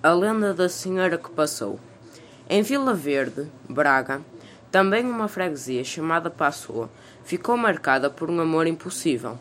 A 0.00 0.12
lenda 0.12 0.54
da 0.54 0.68
senhora 0.68 1.18
que 1.18 1.28
passou. 1.28 1.80
Em 2.48 2.62
Vila 2.62 2.94
Verde, 2.94 3.50
Braga, 3.68 4.22
também 4.70 5.04
uma 5.04 5.26
freguesia 5.26 5.82
chamada 5.82 6.30
Passoa 6.30 6.88
ficou 7.24 7.56
marcada 7.56 8.08
por 8.08 8.30
um 8.30 8.40
amor 8.40 8.68
impossível. 8.68 9.36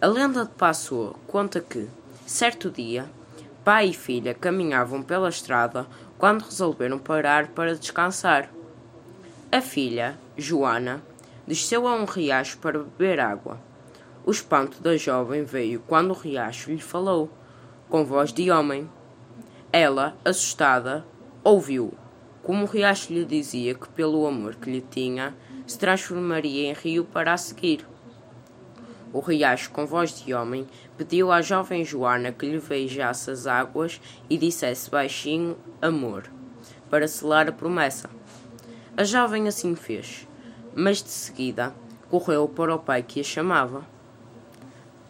A 0.00 0.06
lenda 0.06 0.44
de 0.44 0.52
Passoa 0.52 1.16
conta 1.26 1.60
que, 1.60 1.88
certo 2.24 2.70
dia, 2.70 3.10
pai 3.64 3.88
e 3.88 3.94
filha 3.94 4.32
caminhavam 4.32 5.02
pela 5.02 5.28
estrada 5.28 5.88
quando 6.16 6.44
resolveram 6.44 6.96
parar 6.96 7.48
para 7.48 7.74
descansar. 7.74 8.48
A 9.50 9.60
filha, 9.60 10.16
Joana, 10.36 11.02
desceu 11.48 11.88
a 11.88 11.96
um 11.96 12.04
riacho 12.04 12.58
para 12.58 12.78
beber 12.78 13.18
água. 13.18 13.58
O 14.24 14.30
espanto 14.30 14.80
da 14.80 14.96
jovem 14.96 15.42
veio 15.42 15.82
quando 15.84 16.12
o 16.12 16.16
riacho 16.16 16.70
lhe 16.70 16.80
falou, 16.80 17.28
com 17.88 18.04
voz 18.04 18.32
de 18.32 18.52
homem. 18.52 18.88
Ela, 19.72 20.16
assustada, 20.24 21.04
ouviu, 21.44 21.92
como 22.42 22.64
o 22.64 22.66
riacho 22.66 23.12
lhe 23.12 23.24
dizia 23.24 23.74
que, 23.74 23.86
pelo 23.90 24.26
amor 24.26 24.54
que 24.54 24.70
lhe 24.70 24.80
tinha, 24.80 25.34
se 25.66 25.78
transformaria 25.78 26.70
em 26.70 26.72
rio 26.72 27.04
para 27.04 27.34
a 27.34 27.36
seguir. 27.36 27.86
O 29.12 29.20
riacho, 29.20 29.70
com 29.70 29.86
voz 29.86 30.18
de 30.18 30.32
homem, 30.32 30.66
pediu 30.96 31.30
à 31.30 31.42
jovem 31.42 31.84
Joana 31.84 32.32
que 32.32 32.46
lhe 32.46 32.58
beijasse 32.58 33.30
as 33.30 33.46
águas 33.46 34.00
e 34.30 34.38
dissesse 34.38 34.90
baixinho 34.90 35.58
amor, 35.82 36.30
para 36.88 37.06
selar 37.06 37.46
a 37.46 37.52
promessa. 37.52 38.08
A 38.96 39.04
jovem 39.04 39.48
assim 39.48 39.74
fez, 39.74 40.26
mas 40.74 41.02
de 41.02 41.10
seguida 41.10 41.74
correu 42.08 42.48
para 42.48 42.74
o 42.74 42.78
pai 42.78 43.02
que 43.02 43.20
a 43.20 43.24
chamava. 43.24 43.86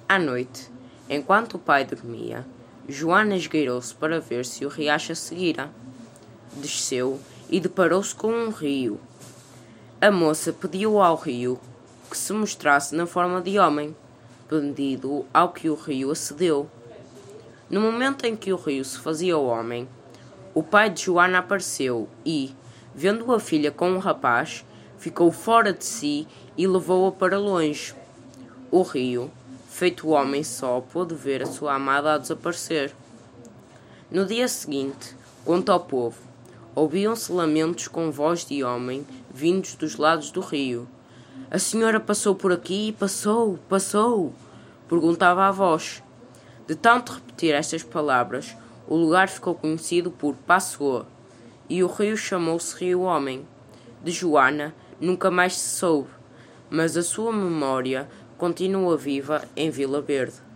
À 0.09 0.19
noite, 0.19 0.69
enquanto 1.09 1.55
o 1.55 1.59
pai 1.61 1.85
dormia, 1.85 2.45
Joana 2.91 3.37
esgueirou-se 3.37 3.95
para 3.95 4.19
ver 4.19 4.47
se 4.47 4.65
o 4.65 4.69
riacho 4.69 5.13
a 5.13 5.15
seguira. 5.15 5.71
Desceu 6.55 7.21
e 7.51 7.61
deparou-se 7.61 8.15
com 8.15 8.33
um 8.33 8.49
rio. 8.49 8.99
A 10.01 10.11
moça 10.11 10.55
pediu 10.55 10.99
ao 10.99 11.15
rio 11.15 11.61
que 12.11 12.17
se 12.17 12.33
mostrasse 12.33 12.95
na 12.95 13.05
forma 13.05 13.43
de 13.43 13.59
homem, 13.59 13.95
pedido 14.49 15.27
ao 15.35 15.53
que 15.53 15.69
o 15.69 15.75
rio 15.75 16.11
acedeu. 16.11 16.67
No 17.69 17.83
momento 17.83 18.25
em 18.25 18.35
que 18.35 18.55
o 18.55 18.57
rio 18.57 18.83
se 18.83 18.99
fazia 18.99 19.37
homem, 19.37 19.87
o 20.55 20.63
pai 20.63 20.89
de 20.89 21.03
Joana 21.03 21.41
apareceu 21.41 22.09
e, 22.25 22.57
vendo 22.95 23.31
a 23.35 23.39
filha 23.39 23.71
com 23.71 23.91
um 23.91 23.99
rapaz, 23.99 24.65
ficou 24.97 25.31
fora 25.31 25.75
de 25.75 25.85
si 25.85 26.27
e 26.57 26.67
levou-a 26.67 27.13
para 27.13 27.39
longe. 27.39 27.95
O 28.71 28.81
rio, 28.81 29.31
feito 29.79 30.09
homem 30.09 30.43
só, 30.43 30.81
pôde 30.81 31.15
ver 31.15 31.41
a 31.41 31.47
sua 31.47 31.75
amada 31.75 32.15
a 32.15 32.19
desaparecer. 32.19 32.93
No 34.11 34.27
dia 34.27 34.49
seguinte, 34.49 35.15
quanto 35.45 35.71
ao 35.71 35.79
povo, 35.79 36.17
ouviam-se 36.75 37.31
lamentos 37.31 37.87
com 37.87 38.11
voz 38.11 38.45
de 38.45 38.65
homem 38.65 39.07
vindos 39.33 39.77
dos 39.77 39.95
lados 39.95 40.33
do 40.33 40.41
rio. 40.41 40.89
A 41.49 41.61
senhora 41.61 42.01
passou 42.01 42.35
por 42.35 42.51
aqui, 42.51 42.93
passou, 42.99 43.57
passou, 43.69 44.35
perguntava 44.89 45.45
a 45.45 45.53
voz. 45.53 46.03
De 46.67 46.75
tanto 46.75 47.13
repetir 47.13 47.55
estas 47.55 47.85
palavras, 47.85 48.57
o 48.89 48.97
lugar 48.97 49.29
ficou 49.29 49.55
conhecido 49.55 50.11
por 50.11 50.35
Passoa, 50.35 51.07
e 51.71 51.85
o 51.85 51.87
rio 51.87 52.17
chamou-se 52.17 52.77
Rio 52.77 53.03
Homem. 53.03 53.47
De 54.03 54.11
Joana 54.11 54.75
nunca 55.01 55.31
mais 55.31 55.57
se 55.57 55.77
soube, 55.77 56.09
mas 56.69 56.97
a 56.97 57.03
sua 57.03 57.33
memória 57.33 58.09
continua 58.39 58.97
viva 58.97 59.43
em 59.57 59.69
Vila 59.69 60.01
Verde. 60.01 60.48